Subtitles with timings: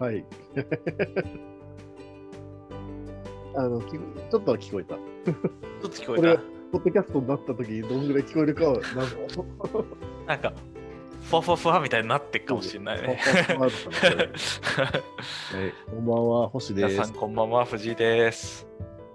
[0.00, 0.24] はい。
[3.54, 4.94] あの、きちょっとは聞こえた。
[4.94, 5.34] ちょっ
[5.82, 6.42] と聞こえこれた。
[6.72, 9.44] ポッドキャストになった時にどんぐらい聞こえるかは謎。
[10.26, 10.54] なんか、
[11.28, 13.18] ふわふわふわみたいになってるかもしれないね。
[13.18, 13.68] はい、
[15.90, 17.14] こんばんは、星です皆さん、。
[17.14, 18.66] こんばんは、藤井です。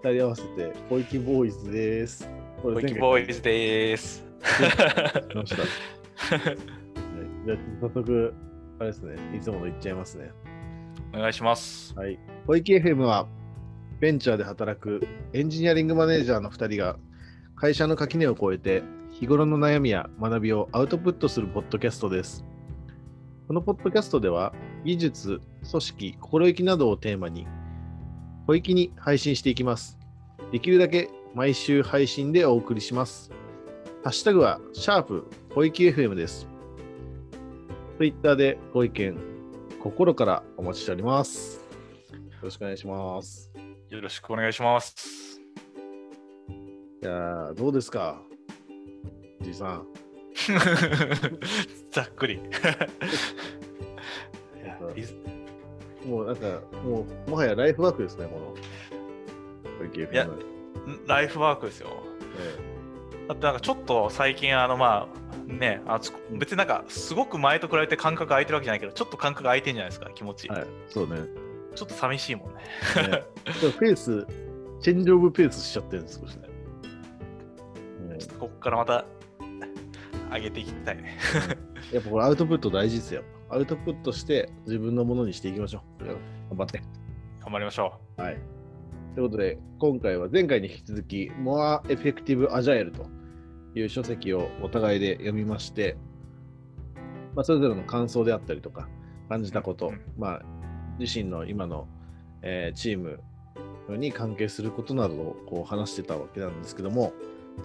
[0.04, 2.30] 二人合わせて、小池ボーイズです。
[2.62, 4.24] こボイキボーイズです。
[4.46, 4.68] じゃ
[7.56, 8.34] あ、早速、
[8.78, 10.32] あれですね、いつもの言っちゃいますね。
[11.16, 11.96] お願いします。
[11.96, 12.20] はい。
[12.46, 13.26] 小池 FM は、
[14.02, 16.98] ベンチャーで働くエンジニアリングマネージャーの2人が、
[17.56, 22.44] 会社の垣根を越えて、日頃の悩みや学びをアウトプットするポッドキャストです。
[23.48, 25.42] このポッドキャストでは、技術、
[25.72, 27.48] 組織、心意気などをテーマに、
[28.46, 29.98] 小域に配信していきます。
[30.52, 33.32] できるだけ毎週配信でお送りします。
[34.04, 36.46] ハッシュタグは、シャープ小池 FM です。
[37.98, 39.35] Twitter でご意見、
[39.86, 41.64] 心からお待ちしております。
[42.12, 43.52] よろしくお願いします。
[43.90, 45.40] よろしくお願いします。
[47.04, 48.20] いやー、どうですか？
[49.42, 49.86] じいさん。
[51.92, 52.42] ざっくり。
[56.04, 58.56] もうなんか、もう、もはやライフワークですね、この。
[59.86, 60.28] いや
[61.06, 61.90] ライフワークですよ。
[63.28, 71.18] だってなんかちょっと最近あのまあねあつ別になんかすごく前と比べて間隔空いてるわけじゃないけどちょっと間隔空いてんじゃないですか気持ち、ええはい、そうね。
[71.76, 72.62] ちょっと寂しいもんね
[73.10, 73.24] ね
[73.60, 74.26] ちょっとペース、
[74.82, 76.48] チェンジオブペースしちゃってるんです、少しね。
[78.08, 79.06] ねちょっとここからまた
[80.34, 81.18] 上げていきたいね
[81.92, 83.24] やっぱこれアウトプット大事ですよ。
[83.50, 86.06] アウトプットして自分のものにしていきましょう。
[86.06, 86.18] 頑
[86.58, 86.82] 張って。
[87.42, 88.38] 頑張りましょはい。
[89.14, 93.08] ということで、今回は前回に引き続き、More Effective Agile と
[93.76, 95.98] いう書籍をお互いで読みまして、
[97.36, 98.88] まあ、それぞれの感想であったりとか、
[99.30, 100.42] 感じたこと、うんまあ、
[101.00, 101.88] 自身の今の、
[102.42, 103.20] えーチーム
[103.90, 107.14] に関係することなどをこう話してたわけなんですけども、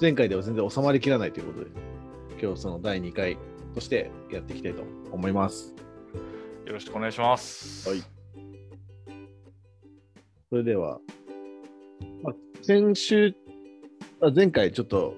[0.01, 1.71] 前回では全然収まりきらないということで、
[2.41, 3.39] 今日その第2回
[3.75, 5.75] としてやっていきたいと思います。
[6.65, 7.89] うよろしくお願いします。
[7.89, 8.03] はい。
[10.51, 10.99] それでは、
[12.23, 13.35] まあ、先週、
[14.21, 15.15] あ前回ちょっと、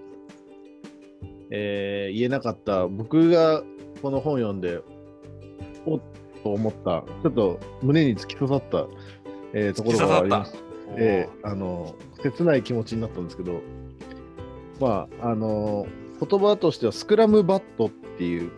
[1.55, 3.63] えー言えなかった、僕が
[4.01, 4.81] この本読んで、
[5.85, 6.01] おっ
[6.43, 8.87] と思った、ちょっと胸に突き刺さった、
[9.53, 10.55] えーところがあります。
[10.97, 13.61] えーあの切ない気持ちになったんですけど、
[14.81, 15.87] まあ、あの
[16.21, 18.51] 言葉としてはスクラムバットっていう、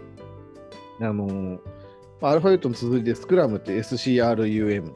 [1.01, 1.59] あの
[2.21, 4.93] まあアルファベットの続きでスクラムって SCRUM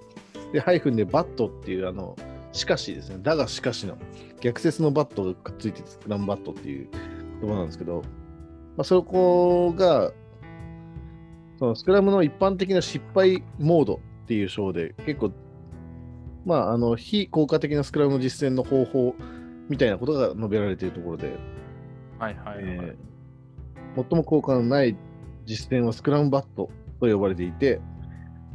[0.53, 2.17] で、ハイフンでバットっていう、あの、
[2.53, 3.99] しかしですね、だがしかしの
[4.41, 6.89] 逆説のバットがくっついててスクラムバットっていう
[7.41, 8.03] 言葉なんですけど、
[8.77, 10.13] まあ、そこが、
[11.59, 15.33] そのスクラムの一般的な失敗モードっていう章で、結構、
[16.45, 19.15] まあ、あの、非効果的なスクラムの実践の方法
[19.69, 21.37] みたいなことが述べられているところで、
[22.19, 23.09] はいはいはい、えー
[23.95, 24.97] 最も効果のない
[25.45, 27.81] 実践はスクラムバットと呼ばれていて、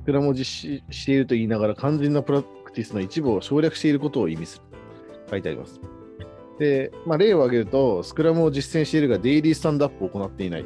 [0.01, 4.63] スクラムを実施していると言いながら肝心なプラクティスの一部を省略していることを意味する。
[5.29, 5.79] 書いてあります。
[6.59, 10.65] で、まあ、例を挙げると、スクラムを実践しているがデイリースタンドアップを行っていない。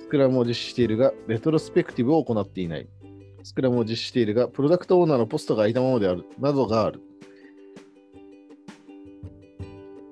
[0.00, 2.88] スクラムを実施しているがレトロスペクティブを行っていない。
[3.42, 6.24] スクラムを実施しているがプロダクトオーナーのポストが空いたままである。
[6.38, 7.00] などがある。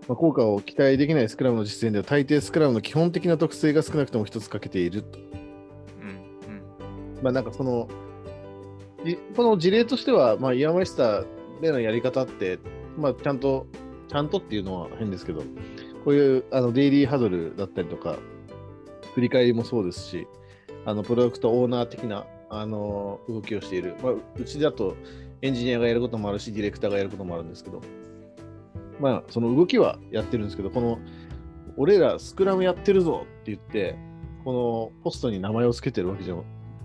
[0.08, 5.18] まあ、効果を期待できないスクラムの実践では大抵スクラムの基本的な特性が少なくとも一つ欠けていると。
[5.18, 7.88] うんうんまあなんかその、
[9.04, 11.26] じこの事例としては、まあ、イヤーマイスター
[11.60, 12.58] でのやり方って、
[12.96, 13.66] まあちゃんと、
[14.08, 15.42] ちゃんとっていうのは変ですけど、
[16.04, 18.18] こういうあのデイリーハドルだったりとか、
[19.14, 20.26] 振り返りもそうですし、
[20.84, 24.96] あのプロダクトオーナー的なあの動きをしている、まあ、うちだと
[25.42, 27.82] エンジニアがやることもあるし、ディレクターがやることもあるんですけど、
[29.00, 30.98] まあ、その動きはやってるんですけど、この、
[31.76, 33.96] 俺らスクラムやってるぞって言って、
[34.44, 36.24] このポストに名前を付けてるわけ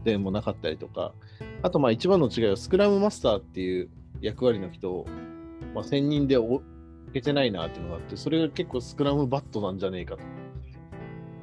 [0.04, 1.14] でもなかったりとか、
[1.62, 3.90] あとまあ一番の違いはスクラムマスターっていう
[4.22, 5.08] 役割の人を、
[5.74, 6.62] まあ、専任でお
[7.13, 10.24] けてないなっていうのがあって、それが結構スクラムバットなんじゃねえかと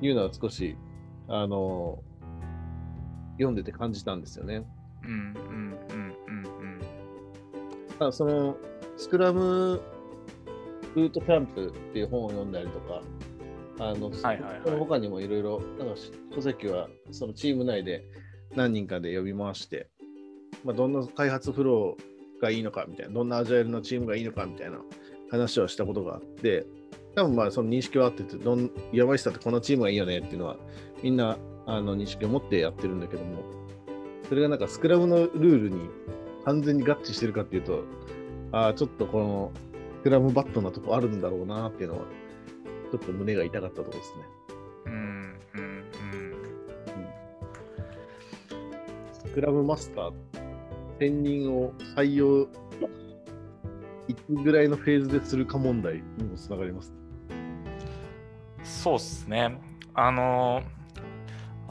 [0.02, 0.76] いうのは少し、
[1.28, 2.02] あの
[3.34, 4.67] 読んでて感じたんですよね。
[5.05, 8.56] うんうんうんうんうんその
[8.96, 9.81] スクラム
[10.94, 13.02] ブートキャンプっていう本を読んだりとか、
[13.78, 15.94] あの、はいはいはいその他にもいろいろ、なんか
[16.34, 18.05] 書籍はそのチーム内で
[18.56, 19.88] 何人かで呼び回して、
[20.64, 24.78] まあ、どんな開発フローがいいのかみたいな、どんなアジャイルのチームがいいのかみたいな
[25.31, 26.67] 話をしたことがあって、
[27.15, 30.56] 多分まあその認識はあってて、どんやばい人ってこのチームがいいよねっていうのは、
[31.03, 33.43] みんなあの認識を持ってやってるんだけども、
[34.29, 35.88] それがなんかスクラムのルールに
[36.44, 37.85] 完全に合致してるかっていうと、
[38.53, 39.53] ああ、ちょっとこの
[40.00, 42.05] スクラムバットなとこあるんだろうなっていうのは、
[42.91, 44.25] ちょっと胸が痛かったところですね。
[44.87, 45.85] うんうんうん
[49.12, 50.12] スクラムマスター、
[50.99, 52.49] 専任を採用、
[54.11, 56.93] いつぐらいのフェーズでするか問題にもつながります。
[58.65, 59.61] そうっすね。
[59.95, 60.62] あの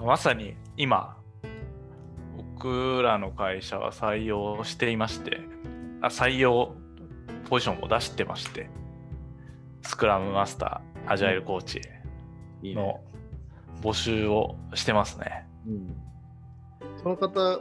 [0.02, 1.18] まさに今、
[2.56, 5.42] 僕らの会社は採用していまして、
[6.02, 6.76] あ採用
[7.50, 8.70] ポジションを出してまして、
[9.82, 11.82] スクラムマスター、アジャイルコーチ
[12.64, 13.02] の
[13.82, 15.46] 募集をしてますね。
[15.68, 15.98] うん、
[17.04, 17.60] その方、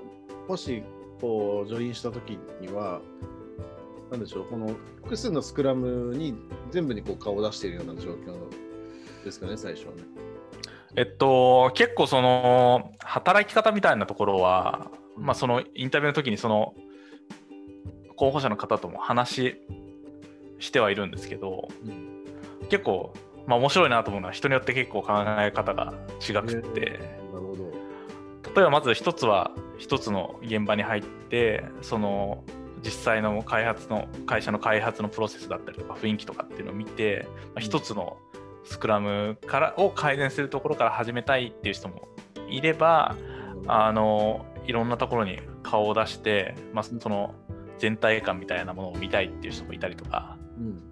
[0.48, 0.84] もし
[1.20, 3.00] こうジョインしたときには、
[4.10, 6.34] なんでしょう、この複数のスクラムに
[6.70, 8.34] 全部にこう顔を出しているような状況
[9.24, 10.02] ですかね、最初はね。
[10.96, 16.74] えっと、結構その働き方みたいなところは、まあ、そのインタビューの時にその
[18.16, 19.60] 候補者の方とも話
[20.58, 22.18] してはいるんですけど、うん
[22.68, 23.14] 結構、
[23.46, 27.00] まあ、面白いなと思うのは人によって結構考え方が違くて、
[27.32, 27.70] なるほど。
[28.54, 32.44] 例えばまず一つは一つの現場に入ってその
[32.84, 38.18] 実際の開発の会社の開発のプロセスだったりとか雰囲気とかっていうのを見て、まあ、一つの
[38.64, 42.08] スクラムからを改善するところから始めたいっていう人も
[42.48, 43.16] いれば
[43.66, 47.34] あのいろんなところに顔を出して、まあ、その
[47.78, 50.82] 全体感みたいなものを見たいっていう人もいたりとかうん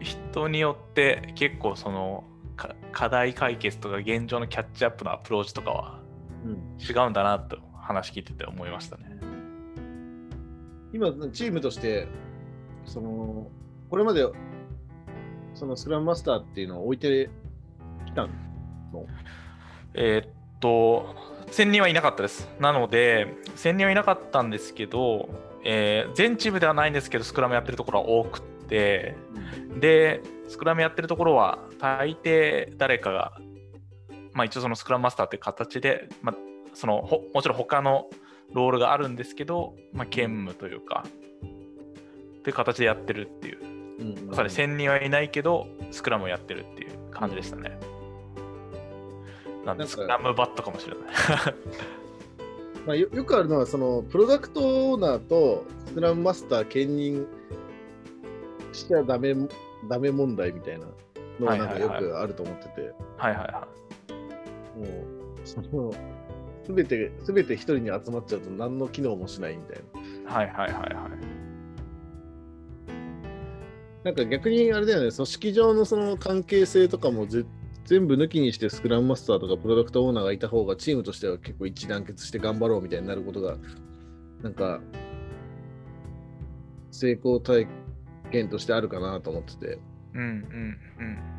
[0.00, 2.24] 人によって結構その
[2.56, 6.04] か課題解決とか現状のキャッチアップのアプローチとかは
[6.44, 9.13] うん、違うんだなと話聞いてて思いましたね。
[10.94, 12.06] 今、チームとして、
[12.86, 13.48] その
[13.90, 14.24] これまで
[15.54, 17.30] そのスクラムマスターっていうのを置いて
[18.06, 18.30] きたの？
[19.94, 20.30] えーっ
[20.60, 21.16] と、
[21.48, 22.48] 1000人はいなかったです。
[22.60, 23.26] なので、
[23.56, 25.28] 1000人はいなかったんですけど、
[25.64, 29.16] えー全チームではないんですけど、スクラムやってるところは多くて、
[29.80, 33.32] で、スクラムやってるところは、大抵誰かが、
[34.32, 36.36] まあ一応そのスクラムマスターっていう形で、まあ、
[36.72, 38.06] そのほもちろん他の
[38.54, 41.04] ロールがあるんですけど、まあ、兼務というか、
[42.38, 47.78] っていう形でやってるっていう、うんまさに1000人はいないけど、スクラムをやってるっていう感じでしたね。
[49.64, 51.04] なんで、スクラムバットかもしれない。
[52.86, 54.60] まあ、よよくあるのは、そのプロダクト
[54.90, 57.26] オーナーとスクラムマスター兼任
[58.72, 59.34] しちゃダメ
[59.88, 60.86] ダメ問題みたいな
[61.40, 63.68] のがなんかよくあると思ってて、はいはいは
[64.76, 65.92] もう、その、
[66.64, 69.82] すべて、すべて一人に集まっちゃうと何の機能もしないみたい
[70.24, 70.42] な。
[70.42, 70.46] い。
[70.46, 71.44] はいはいはいはい。
[74.04, 77.44] なんか逆にあれだよね、組織上のその関係性とかもぜ
[77.84, 83.56] 全部抜きにしてスクラムマスターとかプロダクトオーナーがいた方がチームとしては結構一致団結して頑張ろうみたいになることが、
[84.42, 84.80] なんか、
[86.90, 87.66] 成功体
[88.30, 89.78] 験としてあるかなと思ってて、
[90.14, 90.78] うんうん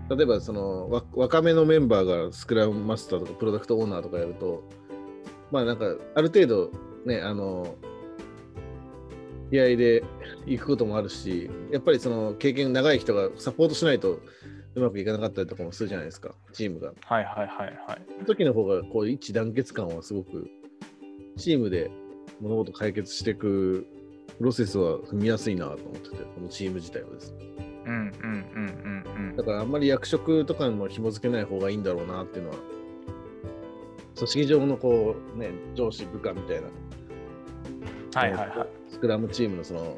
[0.10, 0.18] うん。
[0.18, 4.64] 例えばそのわ若めのメンバーがスクラムマスターとかプロダクトオーナーとかやると、
[5.56, 5.86] まあなんか
[6.16, 6.70] ある程度
[7.06, 7.76] ね、あの、
[9.50, 10.04] 気合で
[10.46, 14.20] 行くこともあるし、やっぱりその経験長い人がサポートしないと
[14.76, 16.92] うまくいかなかったりとかもするじゃないですか、チームが。
[17.06, 18.02] はいはいはいはい。
[18.16, 20.46] その時の方がこう一致団結感はすごく
[21.38, 21.90] チームで
[22.42, 23.88] 物事解決していく
[24.38, 27.38] プロセスは踏みやすいなと思ってて、このチーム自体はですね。
[27.86, 32.58] うんうんうんうんだからあんまり役職とかにも紐付けない方がいいんだろうなっていうのは、
[34.16, 36.74] 組織上のこうね、上司部下みたいな、うん。
[38.14, 38.68] はいはいはい。
[38.90, 39.98] スクラムチームのその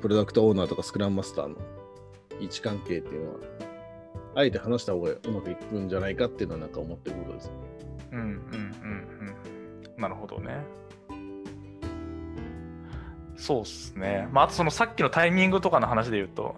[0.00, 1.56] プロダクトオーナーとかスクラムマスターの
[2.40, 3.38] 位置関係っていうのは、
[4.34, 7.52] あえて話した方がうまくいくんじゃないかっていうのはなんか思ってることです。
[8.12, 8.36] うんうんうん
[9.96, 10.00] うん。
[10.00, 10.56] なるほどね。
[13.36, 14.28] そうっすね。
[14.32, 16.54] まあ、あとそのさっきのタイミングとかの話で言うと、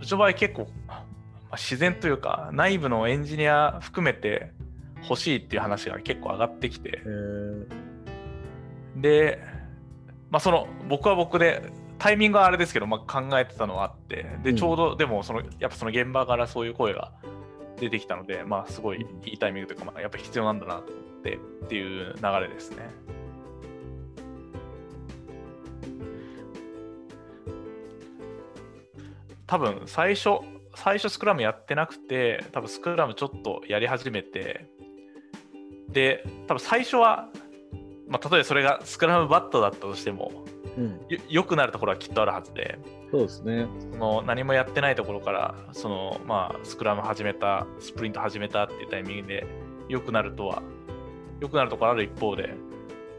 [0.00, 1.04] うちの場合結構、ま
[1.50, 4.52] あ、自然というか、内部のエンジニア含めて
[5.02, 7.02] 欲しいっていう話が結構上がってきて。
[8.96, 9.42] で、
[10.30, 14.26] まあ、その僕は僕でタイミングはあれですけど、まあ、考えてたのはあって。
[14.42, 14.56] でうん。
[14.56, 17.12] ちょうどでもそのやっぱその現場からそういう声が
[17.78, 22.88] 出てきたので、まあ、すごいいいタイミングというか、まあ、やっぱ必要なんだなと思ってっていう流れですね。
[29.46, 30.38] 多分最初
[30.76, 34.66] 最初スクラムやってなくて多分スクラムちょっとやり始めて
[35.92, 37.28] で多分最初は
[38.08, 40.32] まあ、例えばそれがスクラムバットだったとしても
[40.76, 42.78] うん、よ良くなるところはきっとあるはずで
[43.10, 43.66] そうですね。
[43.92, 49.46] その何もやってないところからその、まあ、スクラム始めたスプリント始めたっていうタイミングで
[49.88, 50.62] 良くなるとは
[51.40, 52.54] 良くなるところある一方で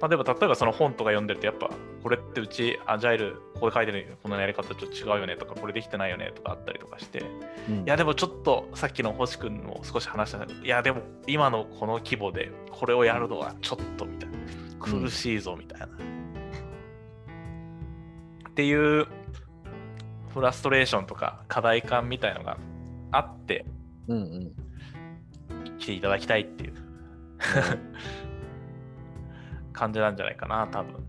[0.02, 1.70] まあ、でも例えばその本とか読んでるとやっぱ
[2.02, 7.24] これってうちアジャイルここで書いてるこのやり方ちょっと違うよねとかこれできてないよねとかあったりとかして。
[7.70, 7.76] うん。
[7.82, 14.38] いやでもちょっとさっきの星君も少し話したいやでも今のこの規模でこれをやるのはちょっとみたいな。
[14.82, 15.90] 苦しいぞみたいな、っ
[18.56, 19.08] ていう
[20.34, 22.58] フラストレーションとか課題感みたいのが
[23.12, 23.66] あって
[24.08, 24.52] うんうん。
[25.78, 26.74] 来ていただきたいっていう
[29.82, 31.04] 感じなんじゃないかな多分。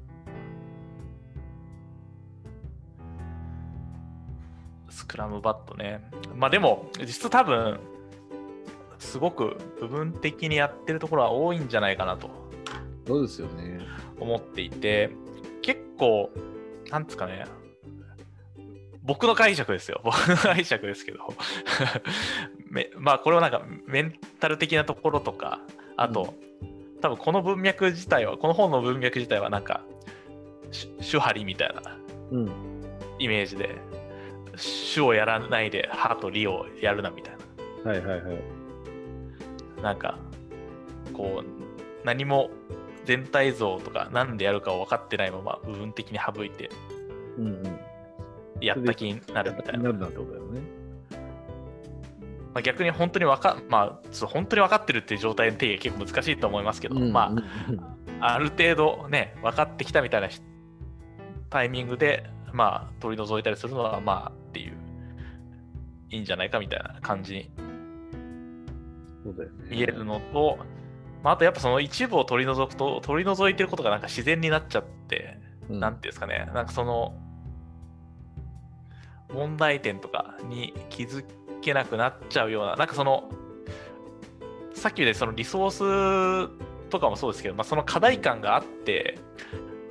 [4.88, 6.02] スクラムバットね。
[6.35, 7.79] まあでも実質多分
[8.99, 12.31] すごく部分的にやってるところは多いんじゃないかなと。
[13.07, 13.81] そうですよね。
[14.19, 15.11] 思っていて
[15.61, 16.31] 結構
[16.88, 17.45] なんですかね
[19.02, 20.00] 僕の解釈ですよ。
[20.05, 21.19] 僕の解釈ですけど。
[22.71, 25.61] めまあこれはなんかメンタル的なところとか
[25.99, 26.33] あと、
[27.02, 29.82] 多分この文脈自体はこの本の文脈自体はなんか
[30.71, 31.99] し手張りみたいな
[32.30, 32.50] うん。
[33.18, 33.76] イメージで
[34.56, 37.37] 主をやらないで歯と理をやるなみたい
[37.85, 38.37] はいはいはい。
[39.76, 40.18] ななんか
[41.12, 42.50] こう何も
[43.04, 46.71] 全体像とか何でやるかを分かってないまま部分的に省いて
[47.37, 47.80] うんうん。
[48.61, 49.85] やった気になるみたいな。
[49.85, 50.61] なるなってことだよね。
[52.54, 57.40] まあ、逆に本当に分か、まあ、本当に分かってるっていう状態の定義は結構難しいと思いますけど、まうんう
[57.76, 57.80] ん。
[58.21, 60.42] あ、ある程度ね、分かってきたみたいなし
[61.49, 64.76] タイミングで、まあ、取り除いたりするのは、まあ、っていう、
[66.11, 67.50] いいんじゃないかみたいな感じに。
[69.71, 70.59] 見えるのと、
[71.23, 75.80] まあ、あとやっぱその一部を取り除くと、取り除いてることがなんか自然になっちゃって、うん。
[75.80, 77.14] なんていうんですかね、なんかその、
[79.32, 81.25] 問題点とかに気づ
[81.62, 83.31] けなくなっちゃうような、なんかその、
[84.75, 89.19] さっきでそのリソースとかもそうですけど、まあ、その課題感があって、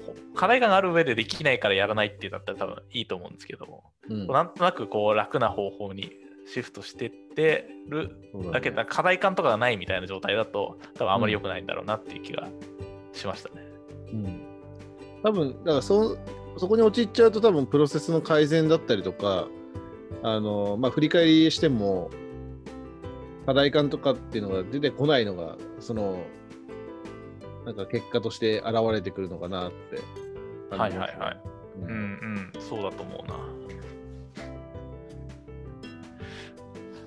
[0.06, 4.28] ほ課題感がある上でできないからやらないっていうんだったら多分いいと思うんですけども、うん。
[4.28, 6.12] なんとなくこう楽な方法に
[6.46, 8.52] シフトしてってるだね。
[8.52, 12.48] だけど、課題感とかがないみたいな状態だと、多分あんまり良くないんだろうなっていう気が
[13.14, 13.64] しましたね。
[14.14, 14.42] うん。
[15.24, 16.18] 多分だからそ
[16.58, 19.48] そこに陥っちゃうと多分プロセスの改善だったりとか
[20.24, 22.10] あの、まあ、振り返りしても
[23.46, 26.24] 課題感とかっていうのが出てこないのがその
[27.66, 30.00] なんか結果として現れてくるのかなって
[30.76, 31.42] はいはいはい。
[31.82, 33.40] ううんんうん、そうだと思うな。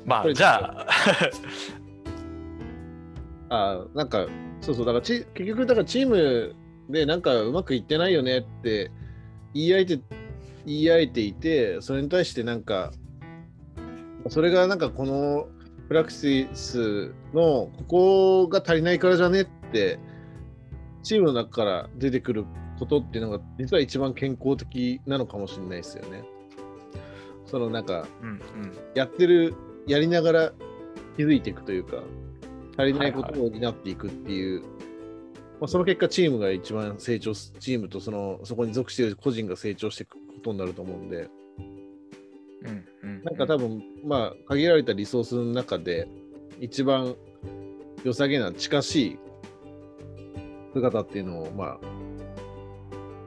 [0.05, 0.87] まあ、じゃあ、
[3.85, 4.27] あなんか
[4.61, 4.87] そうそう。
[4.87, 6.55] だからチ結局だからチーム
[6.91, 8.91] でなんかうまくいってないよねって
[9.55, 10.01] 言い合えて
[10.67, 12.93] 言い合えていてそれに対してなんか
[14.29, 15.49] それがなんかこの
[15.89, 19.99] プラクシスのここが足りないからじゃねって
[21.03, 22.45] チームの中から出てくる
[22.79, 26.25] ことっていうのが実は一番健康的なのかもしれないですよね。
[27.47, 28.41] そのなんかうんうん、
[28.95, 29.55] やってる
[29.87, 30.53] やりながら
[31.17, 31.99] 気づいていくというか
[32.77, 41.29] 足りないことを担っていくっていう、まあ、その結果チームが一番成長すチームとそのそこに属している個人が成長していくことになると思うんで
[43.25, 46.07] なんか多分まあ限られたリソースの中で
[46.61, 47.17] 一番
[48.05, 49.19] 良さげな近しい
[50.75, 51.79] 姿っていうのをまあ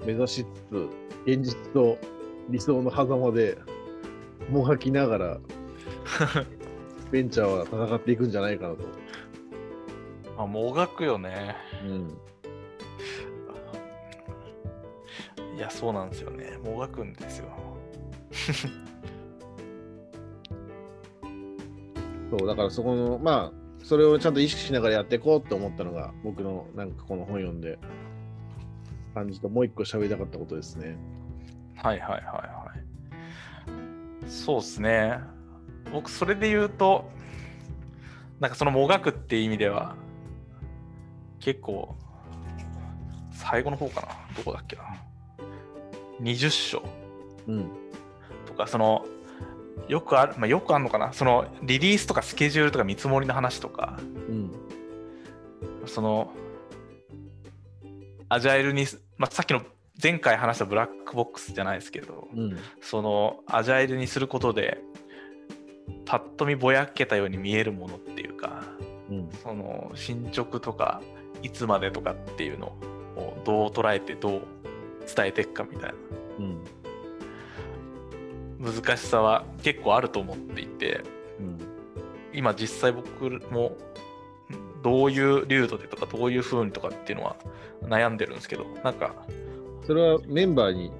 [0.06, 0.89] 目指しつつ
[1.25, 1.98] 現実と
[2.50, 3.58] 理想の狭間で
[4.50, 5.38] もがきながら
[7.12, 8.84] ベンチャーは戦っていくんじゃないかなと。
[10.38, 11.56] まあ、もがくよね。
[11.84, 12.18] うん。
[15.58, 16.58] いや、そうなんですよね。
[16.63, 17.48] もがくんですよ。
[22.29, 27.79] そう、だからそこの、まあ、それをちゃんと意識しながらやっていこうって思ったのが、僕のなんかこの本読んで
[29.13, 30.98] 感じと、もう一個喋りたかったことですね。
[31.75, 34.29] はいはいはいはい。
[34.29, 35.19] そうですね。
[35.91, 37.10] 僕、それで言うと、
[38.39, 39.96] なんかそのもがくっていう意味では、
[41.39, 41.96] 結構、
[43.31, 44.07] 最後の方かな。
[44.36, 44.84] どこだっけな。
[46.22, 46.84] 20章
[47.48, 47.69] うん。
[48.46, 49.05] とか、その、
[49.88, 51.13] よくある、まあ、よくあるのかな？
[51.13, 54.51] その、リリースとかスケジュールとか見積もりの話とか、うん。
[55.86, 56.34] その、
[58.29, 58.86] アジャイルに、
[59.17, 59.62] まあ、さっきの
[60.03, 62.58] 前回話したブラックボックスじゃないですけど、うん。
[62.82, 64.79] そのアジャイルにすることで
[66.06, 68.63] パッと見ぼやけたように見えるものっていうか
[69.10, 69.29] うん。
[69.41, 71.01] その進捗とか
[71.41, 72.67] いつまでとかっていうの
[73.15, 74.41] をどう捉えてどう
[75.15, 75.94] 伝えていくかみたい
[76.38, 76.63] うん。
[78.60, 81.04] な難しさは結構あると思っていて
[81.40, 81.58] うん。
[82.34, 83.76] 今実際僕も
[84.84, 87.36] どういう流度でとか、どういう風にとかっていうのは
[87.82, 89.16] 悩んでるんですけど、なんか、
[89.86, 90.92] それはメンバーに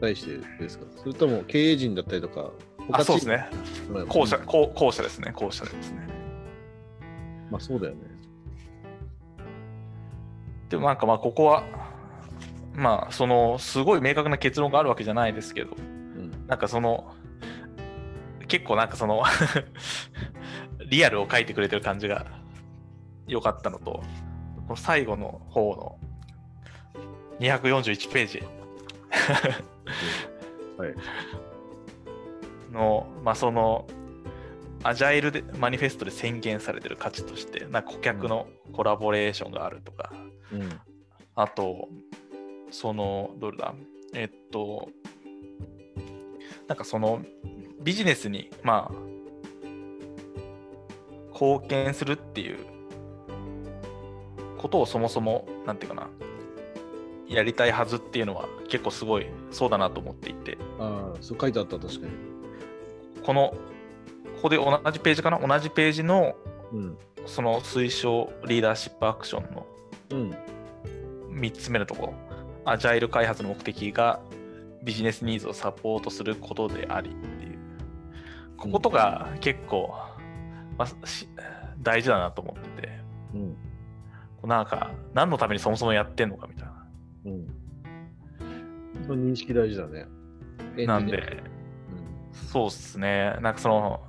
[0.00, 0.84] 対してですか？
[0.96, 2.50] それとも経営陣だったりとか、
[2.92, 3.48] あそうですね。
[3.90, 5.32] まあ後者、うん後後者ですね。
[5.34, 6.06] 後者ですね。
[7.50, 8.00] まあそうだよね。
[10.68, 11.64] でもなんかまあここは、
[12.74, 15.95] まあそのすごい明確な結論があるわけじゃないですけど、うん。
[16.46, 17.14] なんかその
[18.48, 19.22] 結構なんかその
[20.88, 22.26] リアルを書いてくれてる感じが
[23.26, 24.02] 良かったのと、
[24.56, 25.98] この最後の方の
[27.40, 28.42] 241ページ。
[30.78, 30.94] はい。
[32.72, 33.86] の、まあその
[34.84, 40.12] アジャイルでマニフェストで宣言されてる価値として、なんか顧客のコラボレーションがあるとか、
[40.52, 40.80] うん。
[41.34, 41.88] あと、
[42.70, 43.74] その、どれだ、
[44.14, 44.88] えっと、
[46.68, 47.22] なんかその
[47.80, 48.94] ビジネスに、まあ、
[51.32, 52.58] 貢献するっていう
[54.58, 56.08] ことをそもそも、なんていうかな、
[57.28, 62.12] やりたいはずっていうのは結構すごいそうだなと思っていて、ああ、そう書いてあった、確かに。
[63.22, 63.54] この、
[64.36, 65.38] ここで同じページかな？
[65.38, 66.34] 同じページの
[66.72, 66.98] うん。
[67.26, 69.66] その推奨リーダーシップアクションの
[70.10, 70.34] うん。
[71.40, 72.14] 3つ目のところ、
[72.64, 74.20] アジャイル開発の目的が
[74.86, 77.58] ビジネスニーズをサポートすることでありっていう、
[78.56, 79.92] こことが結構、
[80.78, 81.28] まあ、し
[81.82, 82.88] 大事だなと思ってて、
[83.34, 84.48] うん。
[84.48, 86.86] なんか、何のためにそもそもやってんのかみたいな。
[87.24, 87.46] うん。
[89.04, 90.06] その認識大事だね。
[90.86, 91.42] なんで、
[92.52, 94.00] そうっすね、なんかその、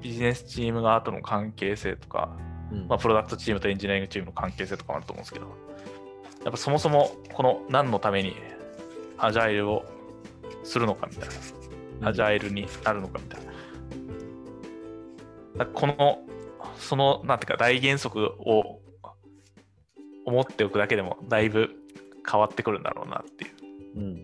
[0.00, 2.38] ビジネスチーム側との関係性とか、
[2.70, 2.78] うん。
[2.78, 5.46] うんまあ、プロダクトチームとエンジニアリングチームの関係性とかもあると思うんですけど、
[6.44, 8.36] やっぱそもそもこの何のために
[9.18, 9.95] アジャイルを
[10.66, 11.28] するのかみたい
[12.00, 13.40] な、アジャイルになるのかみたい
[15.56, 15.66] な。
[15.66, 16.22] この、
[16.76, 18.80] その、なんていうか、大原則を
[20.26, 21.70] 思っておくだけでも、だいぶ
[22.30, 23.52] 変わってくるんだろうなっていう。
[23.96, 24.16] うん。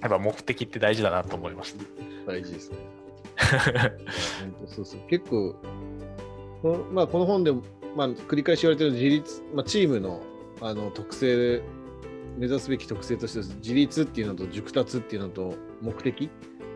[0.00, 1.84] やっぱ目的って大事だなと思いました。
[2.26, 2.78] 大事ですね。
[4.66, 5.00] そうそう。
[5.08, 5.54] 結構、
[6.62, 7.62] この,、まあ、この本でも、
[7.94, 10.20] まあ、繰り返し言われてる自立、まあ、チームの
[10.60, 11.62] あの特性、
[12.36, 16.30] 目指すべき特性として自立っていうのと熟達っていうのと目的、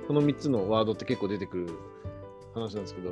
[0.07, 1.69] この3つのワードって結構出てくる
[2.55, 3.11] 話なんですけど、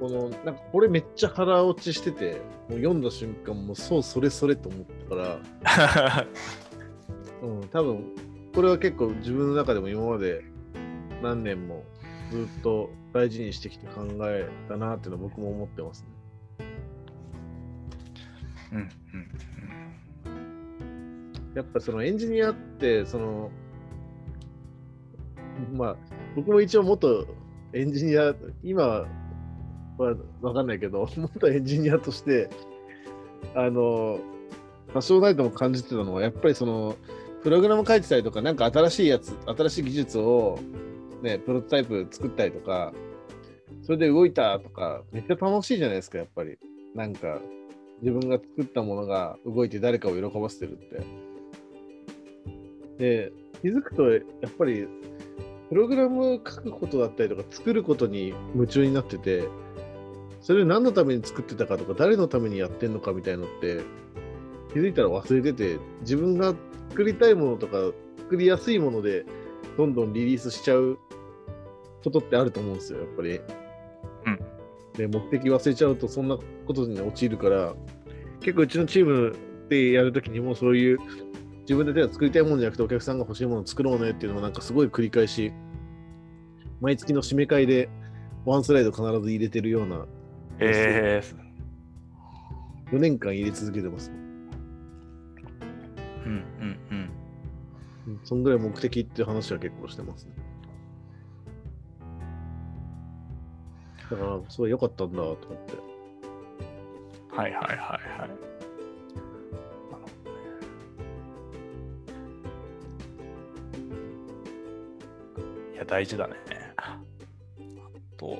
[0.00, 6.26] このなんかこれめっちゃ腹落ちしてて、もう読んだ瞬間、もうそうそれそれと思ったから、
[7.42, 8.04] うん、多分
[8.54, 10.44] これは結構自分の中でも今まで
[11.22, 11.84] 何年も
[12.30, 16.08] ずっと大事にしてきて考えたなっていうのは僕も思ってますね。
[18.72, 18.88] うんうん
[21.54, 23.50] やっぱそのエンジニアってその
[25.72, 25.96] まあ
[26.34, 27.26] 僕も一応元
[27.72, 29.06] エンジニア今は
[30.42, 32.48] 分かんないけど 元エンジニアとして
[33.54, 34.18] あの
[34.92, 36.96] 多少なりとも感じてたのはやっぱりその
[37.42, 40.58] プログラム書いてたりとかなんか新しいやつ新しい技術を
[41.22, 42.92] ねプロトタイプ作ったりとか
[43.82, 46.58] それで動いたとかめっちゃ楽しいじゃないですかやっぱり
[46.94, 47.40] なんか
[48.00, 51.23] 自分が作ったものが動いて誰かを喜ばせてるって。
[52.98, 54.86] で、気づくと、やっぱり、
[55.68, 59.48] プログラムを書くことだったりとか、作ることに夢中になってて、
[60.40, 63.80] それを何のために作ってたかとか、誰のためにやってんのかみたいのって、
[64.72, 66.54] 気づいたら忘れてて、自分が
[66.90, 67.78] 作りたいものとか、
[68.18, 69.24] 作りやすいもので、
[69.76, 70.98] どんどんリリースしちゃう
[72.04, 73.40] ことってあると思うんですよ、やっぱり。
[74.26, 74.40] うん
[74.94, 77.74] で、目的忘れちゃうと、そんなことに陥るから、
[78.40, 79.34] 結構うちのチーム
[79.68, 80.98] でやるときにもそういう
[81.64, 85.52] 自分で手が作りたいものじゃなくてお客さんが欲しいものを作ろうねっていうのもなんかすごい繰り返し
[86.80, 87.88] 毎月の締め会で
[88.44, 90.06] ワンスライド必ず入れてるような
[90.58, 94.12] えー、4年間入れ続けてます。
[96.24, 97.10] うんうんうん。
[98.06, 100.32] うんそんぐらい目的っていう話は結構してますね。
[104.10, 105.74] だから、すごい良かったんだと思って。
[107.36, 107.76] はいはいはい
[108.20, 108.53] はい。
[115.84, 116.34] や、大事だね。
[116.76, 116.98] あ
[118.16, 118.38] と、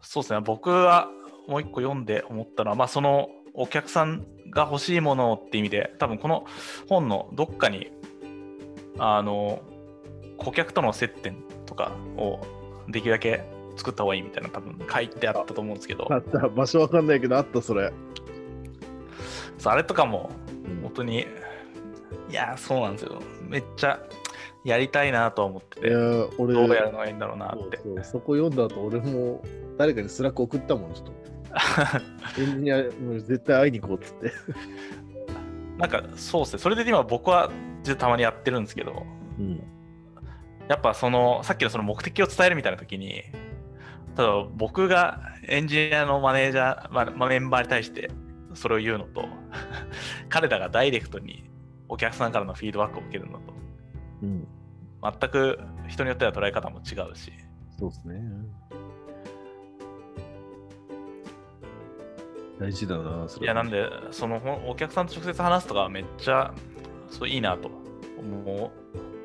[0.00, 1.08] そうですね、僕は
[1.48, 6.46] もう一個読んで思ったのは、まあ、そのお客さんが欲しいものって意味で、多分この
[6.88, 7.90] 本のどっかに、
[8.98, 9.62] あの、
[10.38, 12.40] 顧客との接点とかを
[12.88, 13.44] できるだけ
[13.76, 17.92] 作った方がいいみたいな多分書いてあったと思うんですけど、あった、場所わかんないけど、あった、それ。
[19.58, 20.30] そうあれとかも
[20.66, 21.26] うん本当に
[22.28, 23.98] いやそうなんですよめっちゃ
[24.64, 29.42] やりたいなとは思ってていやー、俺、どうやるのがいいんだろうなってそこ読んだ後、俺も
[29.76, 31.12] 誰かに Slack 送ったもん、ちょっと。
[32.40, 34.32] エンジニア、絶対会いに行こうっつって。
[35.78, 37.50] なんかそうですね、それで今僕は
[37.98, 39.04] たまにやってるんですけど、
[39.38, 39.62] うん。
[40.68, 43.22] やっぱそのさっきのその目的を伝えるみたいな時に、
[44.16, 48.10] ただ僕がエンジニアのマネージャー、まあまあメンバーに対して
[48.54, 49.26] それを言うのと、
[50.28, 51.44] 彼らがダイレクトに
[51.88, 53.53] お客さんからのフィードバックを受けるのと、うん。
[55.04, 57.32] 全く人によっては捉え方も違うし、
[57.78, 58.22] そうですね。
[62.58, 63.54] 大事だな、それは。
[63.54, 66.54] いやなんで、そのお客さんと直接話すとかはめっちゃ
[67.10, 67.70] そういいなと
[68.18, 68.70] 思っ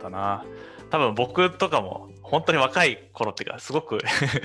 [0.01, 0.43] たな。
[0.89, 3.99] 多分僕とかも本当に若い頃っていうか、すごく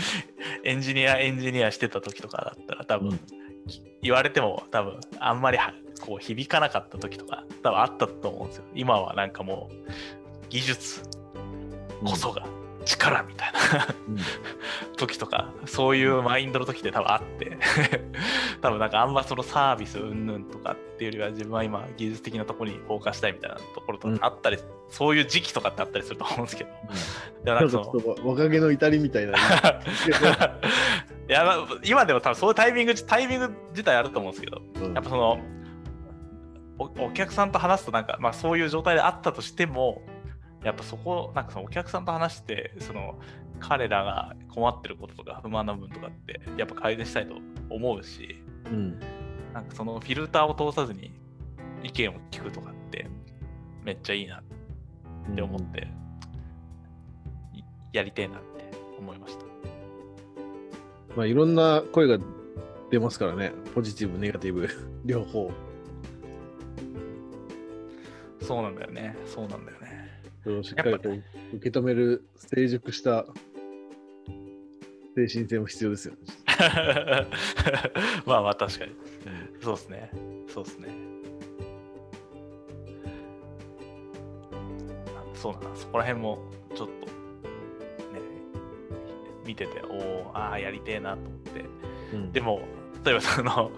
[0.65, 3.21] エンジニア、エンジニアしてた時とかだったら、多分、うん
[4.03, 8.65] 言われても多分あんまりはこう響かなかった時とか多分あったと思うんですよ。
[8.75, 11.03] 今はなんかもう技術
[12.05, 12.47] こそが
[12.85, 13.87] 力みたいな。
[14.09, 14.19] うん。
[14.97, 17.59] 時とか、そういうマインドの時って多分あって、
[18.61, 24.59] 多分なんかあんまそのサービス云々とかっていうよりは自分は今技術的なところにフォーカスしたいみたいなところとかあったり、
[24.91, 26.71] そういう時期とかってあったりすると思うんですけど、
[27.45, 29.33] でもななんんかその若気の至りみたいな。
[31.27, 34.95] いやまあ今でも多分そういうタイミングタイミング自体あると思うんですけど、うん。
[34.95, 35.39] やっぱその
[36.79, 40.03] おお客さんと話すとなんか、まあ、そういう状態であったとしても
[40.65, 43.19] やっぱそこなんかそのお客さんと話してその
[43.61, 47.35] 彼らが困ってることとか不満な部分とかってやっぱ改善したいと
[47.71, 48.99] 思うしうん。
[49.53, 51.13] なんかそのフィルターを通さずに
[51.83, 53.07] 意見を聞くとかって
[53.85, 54.43] めっちゃいいな
[55.31, 55.89] って思って、
[57.53, 59.45] いやりてえなって思いました。
[61.17, 62.19] まあ、いろんな声が
[62.91, 63.53] 出ますからね。
[63.75, 64.69] ポジティブ、ネガティブ、
[65.05, 65.51] 両方。
[68.41, 69.17] そうなんだよね。
[69.27, 69.84] そうなんだよね。
[70.45, 71.09] それをしっかりと
[71.55, 73.25] 受け止める成熟した
[75.17, 76.21] 精神性も必要ですよね。
[78.27, 78.93] まあまあ確かに。
[79.63, 80.11] そうですね。
[80.49, 80.89] そうですね。
[85.35, 86.39] そうだな、そこら辺も
[86.75, 88.21] ちょっとね、
[89.47, 91.65] 見てて、おお、ああ、やりてえなと思って。
[92.15, 92.61] うんでも、
[93.05, 93.71] 例えばその、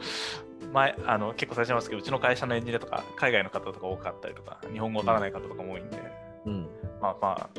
[0.72, 6.66] 前、あの結構最初に言いますけど、うちの会社のエンジニアとか、海外の方とか多かったりとか、日本語わからない方とかも多いんで、うん。
[7.00, 7.50] まあまあ、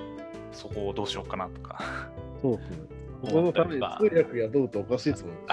[0.51, 1.79] そこをどうしようかなとか。
[2.41, 2.77] そうですね。
[3.21, 5.35] ここのために通訳雇うとおかしいですもん。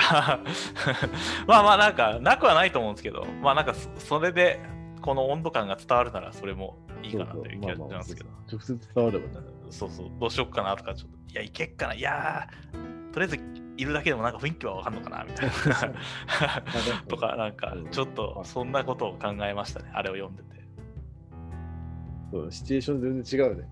[1.47, 4.61] まあまあなんかなくはないと思うんですけどまあなんかそそれで
[5.01, 9.47] この温度感が伝わるならそれもいいかなという気がしますけど直接伝わればね。
[9.71, 13.41] そうそうどうしよっかなとかちょっといやいけっかないやーとりあえず
[13.77, 15.53] いるだけでもなんか雰囲気はわかんのかなみたいな
[17.09, 20.54] とかなんかちょっとそんなことを考えましたねあれを読んでて
[22.35, 23.69] そうシチュエーション全然違うね。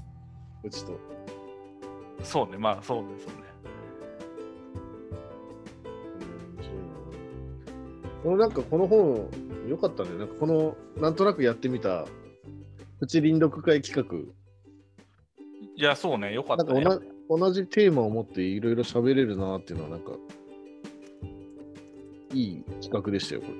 [0.63, 0.97] うちと。
[2.23, 3.37] そうねまあそうですよね
[8.23, 9.29] このなんかこの本、
[9.69, 10.11] よかったね。
[10.17, 12.07] なんかこの、なんとなくやってみた、
[13.01, 14.17] プチ臨読会企画。
[15.75, 20.13] いやそうねよかったねなんか同じテーマを持っていろいろ喋れるなっていうのは、なんか、
[22.33, 23.53] いい企画でしたよ、これ。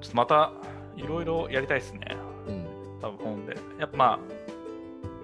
[0.00, 0.52] ちょっとまた
[0.96, 2.25] いろいろやりたいですねうん。
[3.00, 3.56] 多分本で。
[3.78, 4.18] やっぱまあ、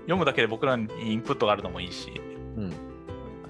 [0.03, 2.21] 読むだけで僕らにインプットがあるのもいいし、
[2.57, 2.73] うん。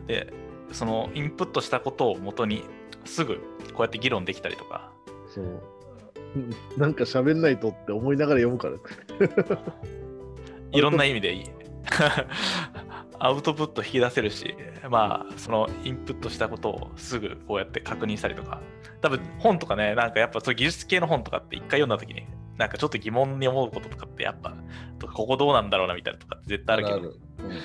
[0.06, 0.32] で、
[0.72, 2.64] そのインプットしたことをもとに
[3.04, 3.36] すぐ
[3.74, 4.92] こうやって議論できたりとか、
[5.28, 5.44] そう。
[5.44, 9.58] うんなんか喋んないとって思いながら読むから。
[10.72, 11.44] いろんな意味でいい。
[13.18, 14.54] アウトプット引き出せるし、
[14.88, 18.60] まあ、そのインプットしたことをすぐこうやって確認したりとか、
[19.00, 22.26] 多分本とかね、なんかやっぱそう技術系の本とかって一回読んだ時に、
[22.62, 24.54] なんかちょっと疑問に思うこととかってやっぱ、
[25.12, 27.00] ここどうなんだろうなみたいなとかって絶対あるけど、う
[27.48, 27.58] ん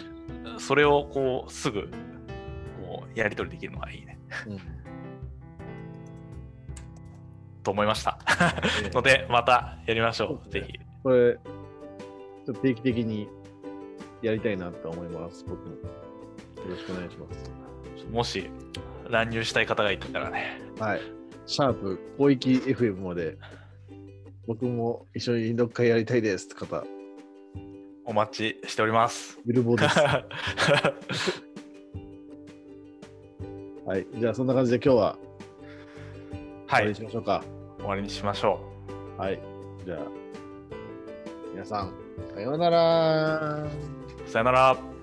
[0.60, 1.88] それをこうすぐ
[2.81, 4.17] こうやり取りできるのがいいね。
[4.47, 4.57] うん
[7.62, 8.17] と思いました。
[8.83, 10.45] え えので、またやりましょう。
[10.45, 10.79] ねぜひ。
[11.03, 11.41] これ、ちょ
[12.53, 13.29] っと定期的に
[14.23, 15.75] やりたいなと思います、僕も。
[15.75, 15.79] よ
[16.69, 17.53] ろしくお願いします。
[18.10, 18.49] もし
[19.10, 21.01] 乱入したい方がいたらね、はい。
[21.45, 23.38] シャープ広域 FM まで、
[24.47, 26.86] 僕も一緒に読会やりたいですって方、
[28.05, 28.31] お待
[28.63, 29.38] ちしております。
[29.45, 29.99] ビルボードです。
[29.99, 30.23] は
[33.93, 34.07] はい。
[34.15, 35.17] じゃあ、そんな感じで今日は
[36.69, 37.43] 終わりにい、しましょうか。
[37.77, 38.60] 終わりにしましょ
[39.17, 39.39] はい。
[39.86, 39.99] じゃあ、
[41.51, 41.93] 皆さん、
[42.33, 43.63] さようなら。
[43.63, 43.69] う。
[44.29, 44.96] さよなら。